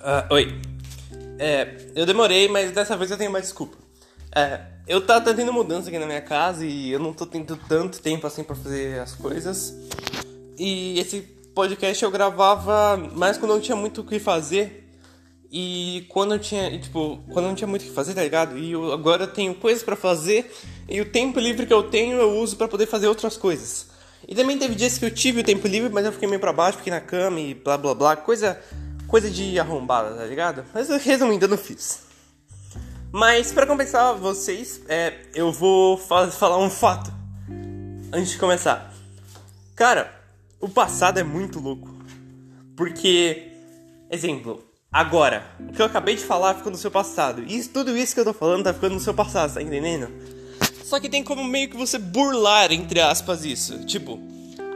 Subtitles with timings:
[0.00, 0.60] Ah, oi.
[1.38, 3.76] É, eu demorei, mas dessa vez eu tenho uma desculpa.
[4.34, 8.00] É, eu tá, tendo mudança aqui na minha casa e eu não tô tendo tanto
[8.00, 9.74] tempo assim pra fazer as coisas.
[10.58, 11.22] E esse
[11.54, 14.84] podcast eu gravava mais quando eu não tinha muito o que fazer.
[15.50, 18.58] E quando eu tinha, tipo, quando eu não tinha muito o que fazer, tá ligado?
[18.58, 20.52] E eu, agora eu tenho coisas pra fazer
[20.88, 23.88] e o tempo livre que eu tenho eu uso pra poder fazer outras coisas.
[24.28, 26.52] E também teve dias que eu tive o tempo livre, mas eu fiquei meio pra
[26.52, 28.60] baixo, fiquei na cama e blá blá blá, coisa
[29.06, 30.64] coisa de arrombada, tá ligado?
[30.74, 32.06] Mas resumindo, eu não fiz.
[33.12, 37.12] Mas para compensar vocês, é, eu vou fa falar um fato
[38.12, 38.92] antes de começar.
[39.74, 40.12] Cara,
[40.60, 41.94] o passado é muito louco.
[42.76, 43.52] Porque,
[44.10, 47.42] exemplo, agora, o que eu acabei de falar ficou no seu passado.
[47.46, 50.08] E tudo isso que eu tô falando tá ficando no seu passado, tá entendendo?
[50.84, 53.84] Só que tem como meio que você burlar, entre aspas, isso.
[53.86, 54.20] Tipo,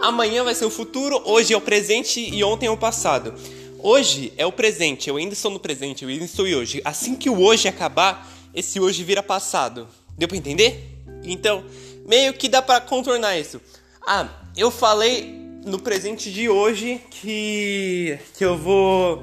[0.00, 3.34] amanhã vai ser o futuro, hoje é o presente e ontem é o passado.
[3.82, 6.82] Hoje é o presente, eu ainda estou no presente, eu ainda estou hoje.
[6.84, 9.88] Assim que o hoje acabar, esse hoje vira passado.
[10.18, 10.98] Deu pra entender?
[11.24, 11.64] Então,
[12.06, 13.58] meio que dá pra contornar isso.
[14.06, 19.22] Ah, eu falei no presente de hoje que, que eu vou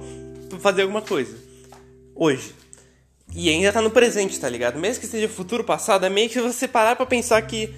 [0.59, 1.37] fazer alguma coisa.
[2.15, 2.55] Hoje.
[3.35, 4.79] E ainda tá no presente, tá ligado?
[4.79, 7.75] Mesmo que seja futuro passado, é meio que você parar pra pensar que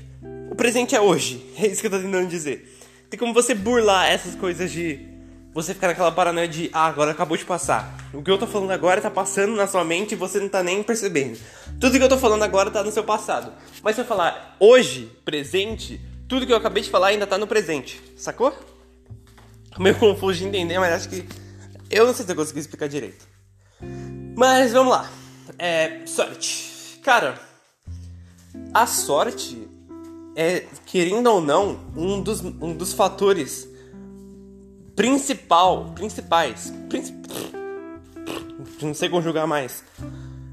[0.50, 1.46] o presente é hoje.
[1.60, 2.74] É isso que eu tô tentando dizer.
[3.10, 5.19] Tem como você burlar essas coisas de
[5.54, 7.98] você ficar naquela paranoia de, ah, agora acabou de passar.
[8.14, 10.62] O que eu tô falando agora tá passando na sua mente e você não tá
[10.62, 11.40] nem percebendo.
[11.80, 13.52] Tudo que eu tô falando agora tá no seu passado.
[13.82, 17.48] Mas se eu falar hoje, presente, tudo que eu acabei de falar ainda tá no
[17.48, 18.02] presente.
[18.16, 18.54] Sacou?
[19.78, 21.28] Meio confuso de entender, mas acho que.
[21.90, 23.28] Eu não sei se eu consegui explicar direito.
[24.36, 25.10] Mas vamos lá.
[25.58, 26.06] É.
[26.06, 27.00] Sorte.
[27.04, 27.40] Cara,
[28.74, 29.68] a sorte
[30.36, 33.69] é, querendo ou não, um dos, um dos fatores
[35.00, 37.16] principal, principais, princip...
[38.82, 39.82] não sei conjugar mais,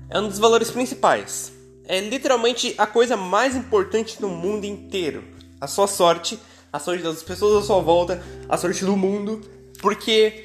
[0.09, 1.53] é um dos valores principais.
[1.85, 5.25] É literalmente a coisa mais importante no mundo inteiro.
[5.61, 6.39] A sua sorte,
[6.73, 9.41] a sorte das pessoas à sua volta, a sorte do mundo,
[9.83, 10.45] porque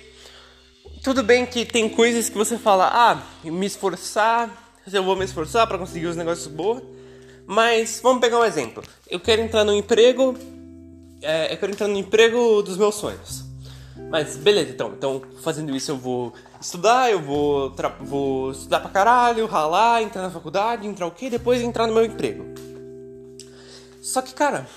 [1.03, 5.67] tudo bem que tem coisas que você fala, ah, me esforçar, eu vou me esforçar
[5.67, 6.81] para conseguir os negócios boas,
[7.45, 8.83] mas vamos pegar um exemplo.
[9.07, 10.35] Eu quero entrar no emprego,
[11.21, 13.50] é, eu quero entrar no emprego dos meus sonhos.
[14.11, 14.91] Mas beleza, então.
[14.95, 20.29] Então, fazendo isso, eu vou estudar, eu vou, vou estudar pra caralho, ralar, entrar na
[20.29, 21.29] faculdade, entrar o quê?
[21.29, 22.43] Depois entrar no meu emprego.
[24.01, 24.67] Só que, cara,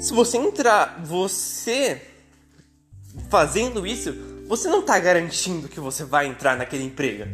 [0.00, 2.00] se você entrar, você
[3.28, 4.14] fazendo isso,
[4.48, 7.24] você não tá garantindo que você vai entrar naquele emprego.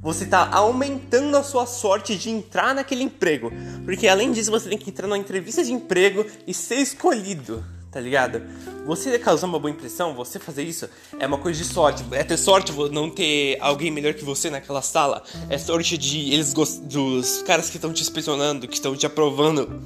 [0.00, 3.50] Você tá aumentando a sua sorte de entrar naquele emprego.
[3.84, 7.64] Porque além disso, você tem que entrar numa entrevista de emprego e ser escolhido
[7.96, 8.42] tá ligado?
[8.84, 10.86] Você causar uma boa impressão, você fazer isso,
[11.18, 12.04] é uma coisa de sorte.
[12.12, 15.24] É ter sorte não ter alguém melhor que você naquela sala.
[15.48, 19.82] É sorte de eles dos caras que estão te inspecionando, que estão te aprovando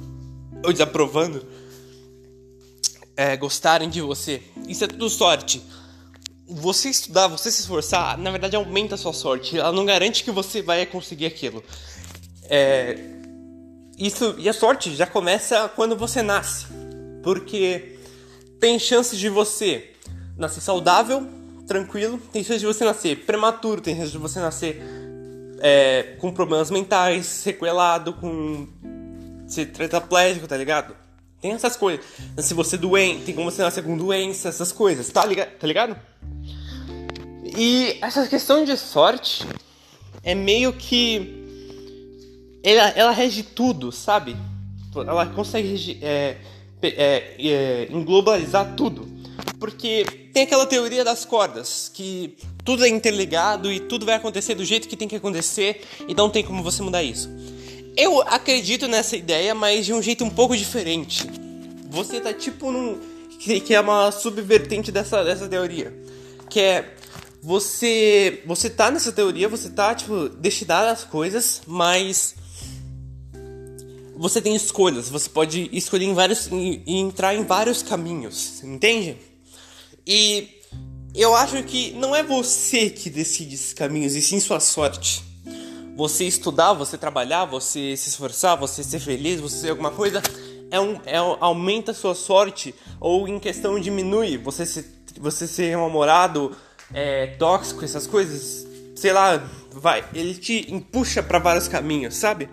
[0.61, 1.45] ou desaprovando,
[3.15, 4.41] é, gostarem de você.
[4.67, 5.63] Isso é tudo sorte.
[6.45, 9.57] Você estudar, você se esforçar, na verdade aumenta a sua sorte.
[9.57, 11.63] Ela não garante que você vai conseguir aquilo.
[12.49, 12.99] É,
[13.97, 16.65] isso e a sorte já começa quando você nasce,
[17.23, 18.00] porque
[18.61, 19.89] tem chances de você
[20.37, 21.27] nascer saudável,
[21.67, 24.79] tranquilo, tem chances de você nascer prematuro, tem chances de você nascer
[25.59, 28.67] é, com problemas mentais, sequelado, com
[29.47, 30.95] ser tetraplégico, tá ligado?
[31.41, 32.05] Tem essas coisas.
[32.37, 35.49] Se você é doente, tem como você nascer com doença, essas coisas, tá ligado?
[35.57, 35.97] Tá ligado?
[37.57, 39.43] E essa questão de sorte
[40.23, 41.39] é meio que.
[42.63, 44.37] Ela, ela rege tudo, sabe?
[44.95, 46.37] Ela consegue é,
[46.81, 49.09] é, é, englobalizar tudo.
[49.59, 54.65] Porque tem aquela teoria das cordas, que tudo é interligado e tudo vai acontecer do
[54.65, 57.29] jeito que tem que acontecer e não tem como você mudar isso.
[57.95, 61.27] Eu acredito nessa ideia, mas de um jeito um pouco diferente.
[61.89, 62.99] Você tá tipo num.
[63.37, 65.93] que, é uma subvertente dessa, dessa teoria.
[66.49, 66.95] Que é.
[67.41, 68.41] Você.
[68.45, 72.35] Você tá nessa teoria, você tá, tipo, destinado às coisas, mas
[74.21, 79.17] você tem escolhas, você pode escolher em vários e entrar em vários caminhos, entende?
[80.05, 80.47] E
[81.15, 85.23] eu acho que não é você que decide esses caminhos, e sim sua sorte.
[85.97, 90.21] Você estudar, você trabalhar, você se esforçar, você ser feliz, você ser alguma coisa,
[90.69, 94.85] é um, é, aumenta a sua sorte, ou em questão diminui, você ser,
[95.19, 96.55] você ser um namorado
[96.93, 102.47] é, tóxico, essas coisas, sei lá, vai, ele te empuxa para vários caminhos, sabe?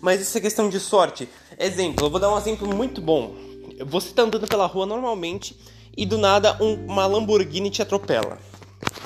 [0.00, 1.28] Mas isso é questão de sorte.
[1.58, 3.34] Exemplo, eu vou dar um exemplo muito bom.
[3.86, 5.58] Você tá andando pela rua normalmente
[5.96, 8.38] e do nada um, uma Lamborghini te atropela.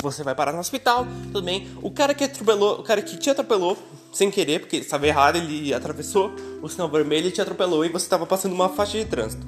[0.03, 1.69] Você vai parar no hospital, tudo bem.
[1.83, 3.77] O cara que atropelou, o cara que te atropelou
[4.13, 6.33] sem querer, porque estava errado, ele atravessou
[6.63, 9.47] o sinal vermelho e te atropelou e você estava passando uma faixa de trânsito.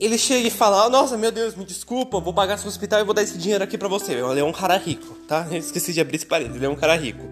[0.00, 3.14] Ele chega e fala: Nossa, meu Deus, me desculpa, vou pagar seu hospital e vou
[3.14, 4.14] dar esse dinheiro aqui pra você.
[4.14, 5.46] Ele é um cara rico, tá?
[5.50, 7.22] Eu esqueci de abrir esse parede, ele é um cara rico.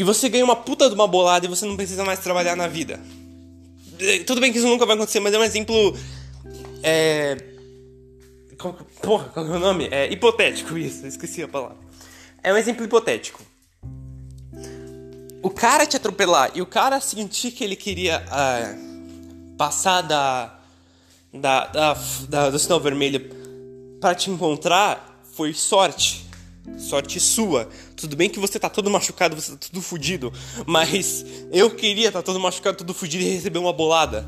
[0.00, 2.66] E você ganha uma puta de uma bolada e você não precisa mais trabalhar na
[2.66, 2.98] vida.
[4.26, 5.94] Tudo bem que isso nunca vai acontecer, mas é um exemplo.
[6.82, 7.36] É.
[8.58, 9.88] Qual, porra, qual é o nome?
[9.90, 11.76] É hipotético isso, esqueci a palavra.
[12.42, 13.42] É um exemplo hipotético.
[15.42, 20.60] O cara te atropelar e o cara sentir que ele queria uh, passar da,
[21.30, 23.20] da, da, da, do sinal vermelho
[24.00, 26.24] para te encontrar foi sorte.
[26.78, 27.68] Sorte sua.
[27.96, 30.32] Tudo bem que você tá todo machucado, você tá tudo fudido.
[30.66, 34.26] Mas eu queria tá todo machucado, todo fudido e receber uma bolada.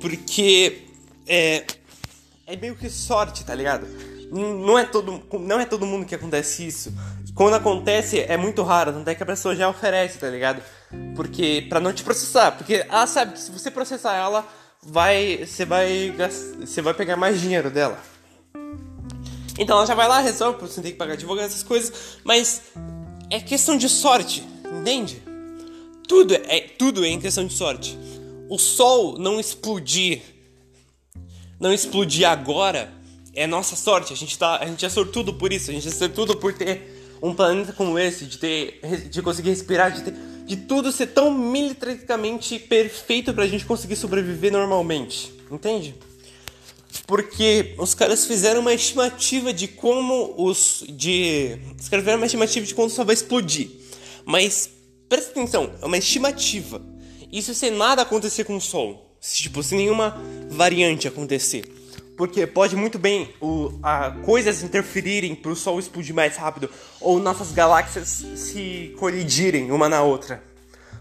[0.00, 0.82] Porque
[1.26, 1.64] é.
[2.46, 3.86] É meio que sorte, tá ligado?
[4.30, 6.92] Não é todo, não é todo mundo que acontece isso.
[7.34, 10.62] Quando acontece, é muito raro, tanto é que a pessoa já oferece, tá ligado?
[11.14, 11.66] Porque.
[11.68, 12.52] pra não te processar.
[12.52, 14.46] Porque ela sabe que se você processar ela,
[14.82, 15.44] vai.
[15.46, 16.14] Você vai.
[16.60, 17.98] Você vai pegar mais dinheiro dela.
[19.58, 22.62] Então ela já vai lá, resolve, você tem que pagar advogado, essas coisas, mas
[23.28, 24.42] é questão de sorte,
[24.80, 25.22] entende?
[26.08, 27.98] Tudo é, tudo é em questão de sorte.
[28.48, 30.22] O sol não explodir,
[31.58, 32.92] não explodir agora
[33.34, 34.12] é nossa sorte.
[34.12, 35.70] A gente tá, a gente é sortudo por isso.
[35.70, 39.92] A gente é sortudo por ter um planeta como esse, de ter, de conseguir respirar,
[39.92, 40.14] de ter,
[40.44, 45.94] de tudo ser tão militaricamente perfeito pra gente conseguir sobreviver normalmente, entende?
[47.00, 52.66] Porque os caras fizeram uma estimativa de como os de os caras fizeram uma estimativa
[52.66, 53.70] de quando só vai explodir.
[54.24, 54.70] Mas
[55.08, 56.82] presta atenção, é uma estimativa.
[57.30, 61.64] Isso sem nada acontecer com o Sol, tipo sem nenhuma variante acontecer,
[62.16, 66.68] porque pode muito bem o, a, coisas interferirem para o Sol explodir mais rápido
[67.00, 70.42] ou nossas galáxias se colidirem uma na outra.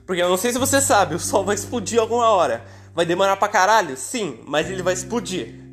[0.05, 2.65] Porque eu não sei se você sabe, o Sol vai explodir alguma hora.
[2.93, 3.95] Vai demorar pra caralho?
[3.95, 5.70] Sim, mas ele vai explodir.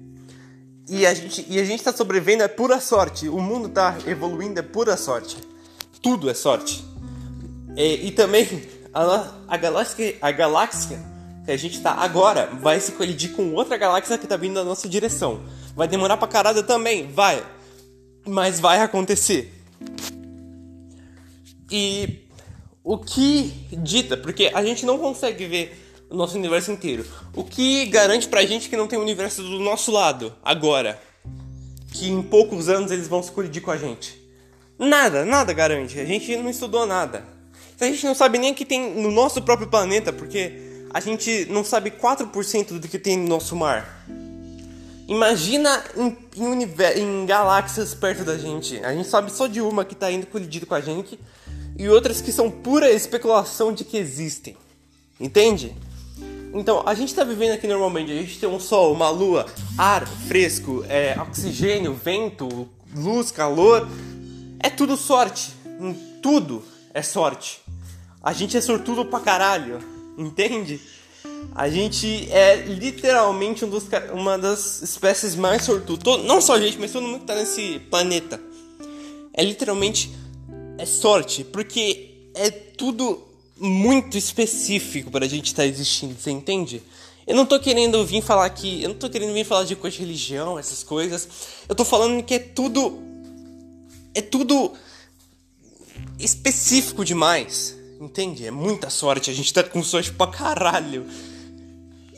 [0.88, 3.29] E a gente, e a gente tá sobrevivendo é pura sorte.
[3.29, 5.37] O mundo tá evoluindo é pura sorte.
[6.02, 6.82] Tudo é sorte.
[7.76, 8.46] E, e também
[8.94, 10.99] a, a, galáxia, a galáxia
[11.44, 14.64] que a gente tá agora vai se colidir com outra galáxia que tá vindo na
[14.64, 15.43] nossa direção.
[15.76, 17.44] Vai demorar pra caralho também, vai.
[18.26, 19.55] Mas vai acontecer.
[21.70, 22.26] E
[22.82, 27.05] o que dita, porque a gente não consegue ver o nosso universo inteiro.
[27.34, 31.00] O que garante pra gente que não tem um universo do nosso lado, agora?
[31.93, 34.19] Que em poucos anos eles vão se colidir com a gente?
[34.78, 35.99] Nada, nada garante.
[35.99, 37.25] A gente não estudou nada.
[37.81, 41.46] A gente não sabe nem o que tem no nosso próprio planeta, porque a gente
[41.50, 44.05] não sabe 4% do que tem no nosso mar.
[45.06, 48.78] Imagina em, em, em, galáxias perto da gente.
[48.84, 51.19] A gente sabe só de uma que está indo colidido com a gente
[51.78, 54.56] e outras que são pura especulação de que existem.
[55.19, 55.75] Entende?
[56.52, 59.46] Então, a gente está vivendo aqui normalmente, a gente tem um sol, uma lua,
[59.76, 63.88] ar fresco, é, oxigênio, vento, luz, calor.
[64.60, 65.52] É tudo sorte.
[66.22, 67.60] Tudo é sorte.
[68.22, 69.78] A gente é sortudo pra caralho,
[70.18, 70.80] entende?
[71.54, 76.24] A gente é literalmente um dos, uma das espécies mais sortudas.
[76.24, 78.40] Não só a gente, mas todo mundo que tá nesse planeta.
[79.32, 80.10] É literalmente
[80.78, 83.28] é sorte, porque é tudo
[83.60, 86.82] muito específico para a gente estar tá existindo, você entende?
[87.27, 89.96] Eu não tô querendo vir falar aqui, eu não tô querendo vir falar de coisa
[89.96, 91.29] de religião, essas coisas.
[91.69, 93.03] Eu tô falando que é tudo
[94.15, 94.72] é tudo
[96.19, 98.46] específico demais, entende?
[98.46, 101.06] É muita sorte, a gente tá com sorte pra caralho.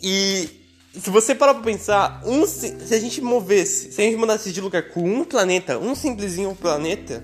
[0.02, 0.48] E
[0.94, 4.60] se você parar pra pensar, um, se a gente movesse, se a gente mudasse de
[4.60, 7.22] lugar com um planeta, um simplesinho planeta,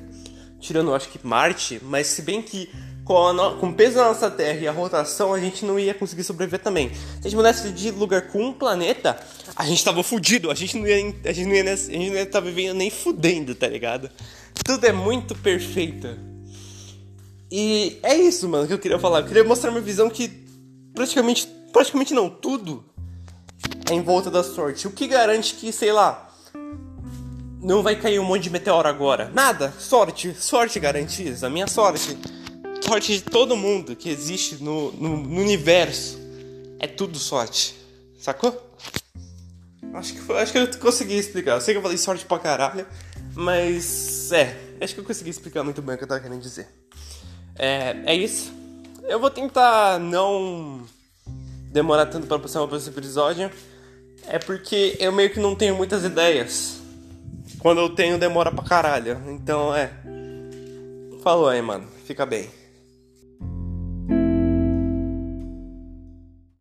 [0.61, 2.69] tirando acho que Marte, mas se bem que
[3.07, 5.95] com, no, com o peso da nossa Terra e a rotação, a gente não ia
[5.95, 6.93] conseguir sobreviver também.
[6.93, 9.17] Se a gente mudasse de lugar com um planeta,
[9.55, 12.17] a gente tava fudido, a gente não ia, a gente não ia, a gente não
[12.17, 14.11] ia estar tá vivendo nem fudendo, tá ligado?
[14.65, 16.09] Tudo é muito perfeito.
[17.49, 19.21] E é isso, mano, que eu queria falar.
[19.21, 20.29] Eu queria mostrar uma visão que
[20.93, 22.85] praticamente, praticamente não, tudo
[23.89, 24.89] é em volta da sorte.
[24.89, 26.29] O que garante que, sei lá,
[27.63, 29.31] não vai cair um monte de meteoro agora?
[29.33, 32.19] Nada, sorte, sorte garantida, a minha sorte
[32.87, 36.19] sorte de todo mundo que existe no, no, no universo.
[36.79, 37.75] É tudo sorte.
[38.19, 38.63] Sacou?
[39.95, 41.53] Acho que, acho que eu consegui explicar.
[41.53, 42.87] Eu sei que eu falei sorte pra caralho,
[43.35, 46.69] mas é, acho que eu consegui explicar muito bem o que eu tava querendo dizer.
[47.59, 48.53] É, é isso.
[49.09, 50.87] Eu vou tentar não
[51.73, 53.51] demorar tanto para passar para esse episódio.
[54.29, 56.81] É porque eu meio que não tenho muitas ideias.
[57.59, 59.21] Quando eu tenho, demora pra caralho.
[59.29, 59.91] Então é.
[61.23, 61.87] Falou aí, mano.
[62.05, 62.49] Fica bem.